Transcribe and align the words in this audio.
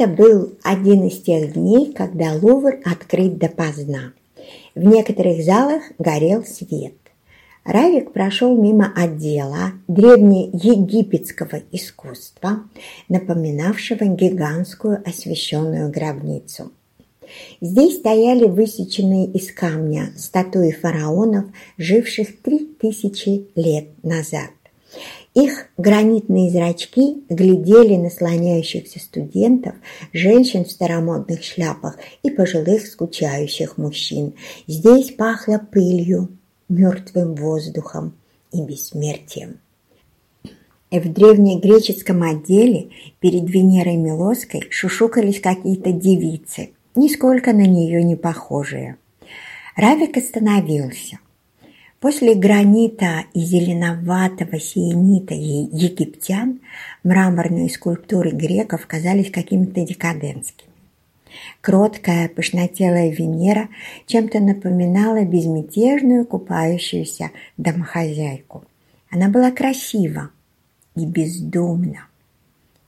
Это 0.00 0.08
был 0.08 0.54
один 0.62 1.08
из 1.08 1.20
тех 1.20 1.52
дней, 1.52 1.92
когда 1.92 2.32
Лувр 2.32 2.78
открыт 2.86 3.36
допоздна. 3.36 4.14
В 4.74 4.82
некоторых 4.82 5.44
залах 5.44 5.82
горел 5.98 6.42
свет. 6.42 6.94
Равик 7.64 8.14
прошел 8.14 8.56
мимо 8.56 8.90
отдела 8.96 9.72
древнеегипетского 9.88 11.60
искусства, 11.70 12.62
напоминавшего 13.10 14.06
гигантскую 14.06 15.02
освященную 15.06 15.90
гробницу. 15.90 16.72
Здесь 17.60 17.98
стояли 17.98 18.46
высеченные 18.46 19.26
из 19.26 19.52
камня 19.52 20.14
статуи 20.16 20.70
фараонов, 20.70 21.44
живших 21.76 22.40
три 22.40 22.60
тысячи 22.60 23.48
лет 23.54 23.88
назад. 24.02 24.48
Их 25.34 25.68
гранитные 25.78 26.50
зрачки 26.50 27.22
глядели 27.28 27.96
на 27.96 28.10
слоняющихся 28.10 28.98
студентов, 28.98 29.74
женщин 30.12 30.64
в 30.64 30.70
старомодных 30.70 31.44
шляпах 31.44 31.98
и 32.22 32.30
пожилых 32.30 32.86
скучающих 32.86 33.78
мужчин. 33.78 34.34
Здесь 34.66 35.12
пахло 35.12 35.58
пылью, 35.58 36.28
мертвым 36.68 37.36
воздухом 37.36 38.14
и 38.52 38.60
бессмертием. 38.60 39.60
В 40.90 41.08
древнегреческом 41.08 42.24
отделе 42.24 42.90
перед 43.20 43.48
Венерой 43.48 43.96
Милоской 43.96 44.66
шушукались 44.70 45.40
какие-то 45.40 45.92
девицы, 45.92 46.70
нисколько 46.96 47.52
на 47.52 47.64
нее 47.64 48.02
не 48.02 48.16
похожие. 48.16 48.96
Равик 49.76 50.16
остановился. 50.16 51.20
После 52.00 52.34
гранита 52.34 53.24
и 53.34 53.40
зеленоватого 53.40 54.58
сиенита 54.58 55.34
египтян 55.34 56.60
мраморные 57.04 57.68
скульптуры 57.68 58.30
греков 58.30 58.86
казались 58.86 59.30
какими-то 59.30 59.84
декадентскими. 59.84 60.70
Кроткая, 61.60 62.30
пышнотелая 62.30 63.10
Венера 63.10 63.68
чем-то 64.06 64.40
напоминала 64.40 65.26
безмятежную 65.26 66.24
купающуюся 66.24 67.32
домохозяйку. 67.58 68.64
Она 69.10 69.28
была 69.28 69.50
красива 69.50 70.30
и 70.96 71.04
бездумна. 71.04 72.06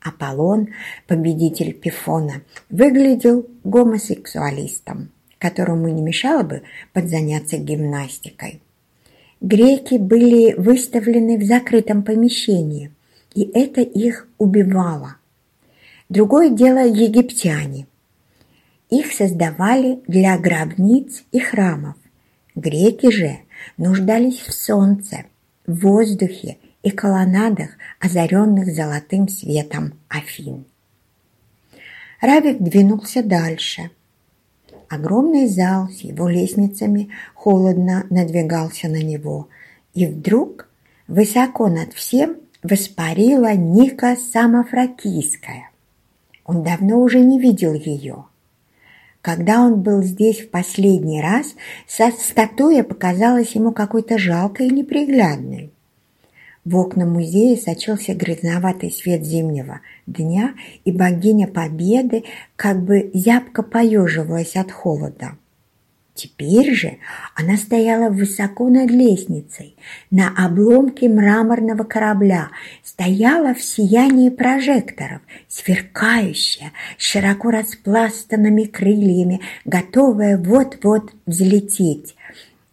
Аполлон, 0.00 0.68
победитель 1.08 1.72
Пифона, 1.72 2.42
выглядел 2.70 3.44
гомосексуалистом, 3.64 5.10
которому 5.38 5.88
не 5.88 6.00
мешало 6.00 6.44
бы 6.44 6.62
подзаняться 6.92 7.58
гимнастикой. 7.58 8.60
Греки 9.40 9.94
были 9.94 10.52
выставлены 10.54 11.38
в 11.38 11.44
закрытом 11.44 12.02
помещении, 12.02 12.92
и 13.34 13.42
это 13.54 13.80
их 13.80 14.28
убивало. 14.36 15.16
Другое 16.10 16.50
дело 16.50 16.86
египтяне. 16.86 17.86
Их 18.90 19.12
создавали 19.12 20.02
для 20.06 20.36
гробниц 20.36 21.22
и 21.32 21.38
храмов. 21.38 21.96
Греки 22.54 23.10
же 23.10 23.38
нуждались 23.78 24.40
в 24.40 24.52
солнце, 24.52 25.24
в 25.66 25.80
воздухе 25.80 26.58
и 26.82 26.90
колоннадах, 26.90 27.70
озаренных 27.98 28.74
золотым 28.74 29.28
светом 29.28 29.94
Афин. 30.08 30.66
Равик 32.20 32.58
двинулся 32.58 33.22
дальше. 33.22 33.90
Огромный 34.90 35.46
зал 35.46 35.88
с 35.88 36.00
его 36.00 36.28
лестницами 36.28 37.10
холодно 37.34 38.06
надвигался 38.10 38.88
на 38.88 39.00
него, 39.00 39.48
и 39.94 40.04
вдруг 40.04 40.68
высоко 41.06 41.68
над 41.68 41.92
всем 41.92 42.38
воспарила 42.64 43.54
Ника 43.54 44.16
Самофракийская. 44.16 45.70
Он 46.44 46.64
давно 46.64 47.00
уже 47.00 47.20
не 47.20 47.38
видел 47.38 47.72
ее. 47.72 48.24
Когда 49.22 49.60
он 49.60 49.80
был 49.80 50.02
здесь 50.02 50.40
в 50.40 50.50
последний 50.50 51.22
раз, 51.22 51.54
статуя 51.86 52.82
показалась 52.82 53.52
ему 53.52 53.70
какой-то 53.70 54.18
жалкой 54.18 54.66
и 54.66 54.74
неприглядной. 54.74 55.70
В 56.64 56.76
окна 56.76 57.06
музея 57.06 57.56
сочился 57.56 58.14
грязноватый 58.14 58.90
свет 58.90 59.24
зимнего 59.24 59.80
дня, 60.06 60.54
и 60.84 60.92
богиня 60.92 61.46
Победы 61.46 62.24
как 62.56 62.82
бы 62.82 63.10
зябко 63.14 63.62
поеживалась 63.62 64.56
от 64.56 64.70
холода. 64.70 65.38
Теперь 66.12 66.74
же 66.74 66.98
она 67.34 67.56
стояла 67.56 68.10
высоко 68.10 68.68
над 68.68 68.90
лестницей, 68.90 69.74
на 70.10 70.28
обломке 70.36 71.08
мраморного 71.08 71.84
корабля, 71.84 72.50
стояла 72.84 73.54
в 73.54 73.62
сиянии 73.62 74.28
прожекторов, 74.28 75.22
сверкающая, 75.48 76.72
широко 76.98 77.50
распластанными 77.50 78.64
крыльями, 78.64 79.40
готовая 79.64 80.36
вот-вот 80.36 81.12
взлететь. 81.24 82.16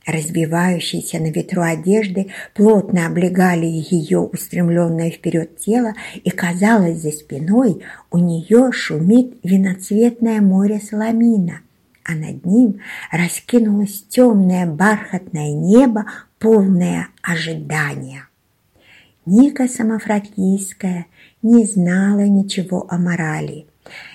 Развивающиеся 0.08 1.20
на 1.20 1.32
ветру 1.32 1.64
одежды 1.64 2.28
плотно 2.54 3.08
облегали 3.08 3.66
ее 3.66 4.20
устремленное 4.20 5.12
вперед 5.12 5.58
тело, 5.58 5.96
и, 6.24 6.30
казалось, 6.30 7.02
за 7.02 7.12
спиной 7.12 7.84
у 8.10 8.18
нее 8.18 8.72
шумит 8.72 9.38
виноцветное 9.44 10.40
море 10.40 10.80
соломина, 10.80 11.60
а 12.06 12.16
над 12.16 12.46
ним 12.46 12.80
раскинулось 13.12 14.06
темное 14.08 14.66
бархатное 14.66 15.52
небо, 15.52 16.06
полное 16.40 17.10
ожидания. 17.22 18.30
Ника 19.26 19.68
Самофракийская 19.68 21.08
не 21.42 21.66
знала 21.66 22.26
ничего 22.26 22.88
о 22.90 22.98
морали. 22.98 23.66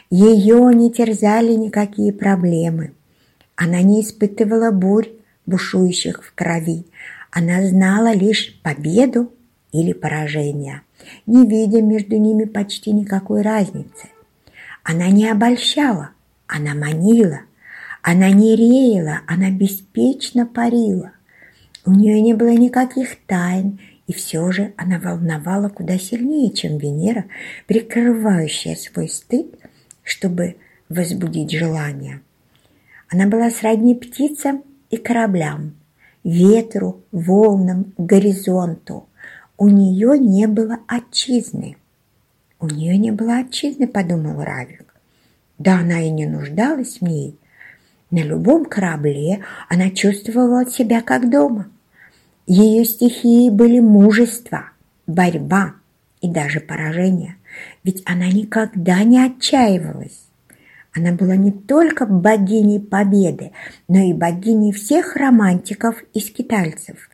Ее 0.09 0.75
не 0.75 0.91
терзали 0.91 1.53
никакие 1.53 2.15
проблемы. 2.15 2.95
Она 3.57 3.83
не 3.83 4.01
испытывала 4.01 4.71
бурь, 4.71 5.09
бушующих 5.47 6.23
в 6.25 6.35
крови. 6.35 6.85
Она 7.31 7.67
знала 7.67 8.13
лишь 8.13 8.61
победу 8.63 9.33
или 9.73 9.93
поражение, 9.93 10.83
не 11.27 11.47
видя 11.47 11.81
между 11.81 12.17
ними 12.17 12.45
почти 12.45 12.93
никакой 12.93 13.43
разницы. 13.43 14.09
Она 14.85 15.09
не 15.09 15.29
обольщала, 15.29 16.11
она 16.47 16.75
манила, 16.75 17.41
она 18.03 18.31
не 18.31 18.57
реяла, 18.57 19.21
она 19.27 19.51
беспечно 19.51 20.47
парила. 20.47 21.13
У 21.85 21.93
нее 21.93 22.21
не 22.21 22.35
было 22.35 22.51
никаких 22.51 23.17
тайн, 23.27 23.81
и 24.07 24.13
все 24.13 24.51
же 24.53 24.75
она 24.77 24.99
волновала 24.99 25.69
куда 25.69 25.99
сильнее, 25.99 26.51
чем 26.51 26.79
Венера, 26.79 27.25
прикрывающая 27.67 28.75
свой 28.75 29.09
стыд, 29.09 29.55
чтобы 30.03 30.57
возбудить 30.89 31.53
желание. 31.53 32.21
Она 33.09 33.27
была 33.27 33.51
сродни 33.51 33.95
птицам 33.95 34.65
и 34.93 34.99
кораблям, 34.99 35.75
ветру, 36.23 37.03
волнам, 37.11 37.93
горизонту. 37.99 39.09
У 39.57 39.69
нее 39.69 40.19
не 40.19 40.47
было 40.47 40.79
отчизны. 40.87 41.77
У 42.61 42.69
нее 42.69 42.97
не 42.99 43.11
было 43.11 43.39
отчизны, 43.39 43.89
подумал 43.89 44.45
Равик. 44.45 44.95
Да 45.59 45.79
она 45.79 46.01
и 46.01 46.11
не 46.11 46.27
нуждалась 46.27 46.99
в 47.01 47.03
ней. 47.03 47.39
На 48.11 48.19
любом 48.19 48.67
корабле 48.67 49.43
она 49.69 49.91
чувствовала 49.91 50.67
себя 50.67 51.01
как 51.01 51.31
дома. 51.31 51.69
Ее 52.47 52.85
стихии 52.85 53.49
были 53.49 53.81
мужество, 53.81 54.71
борьба 55.07 55.75
и 56.21 56.29
даже 56.29 56.61
поражение, 56.61 57.37
ведь 57.83 58.03
она 58.05 58.27
никогда 58.29 59.03
не 59.05 59.25
отчаивалась. 59.25 60.32
Она 60.95 61.13
была 61.13 61.37
не 61.37 61.53
только 61.53 62.05
богиней 62.05 62.81
победы, 62.81 63.53
но 63.89 63.99
и 63.99 64.13
богиней 64.13 64.73
всех 64.73 65.17
романтиков 65.17 65.97
и 66.13 66.21
скитальцев, 66.21 67.09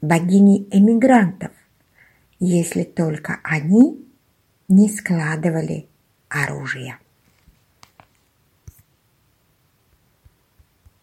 богиней 0.00 0.68
эмигрантов, 0.70 1.50
если 2.38 2.84
только 2.84 3.40
они 3.42 4.04
не 4.68 4.88
складывали 4.88 5.88
оружие. 6.28 6.98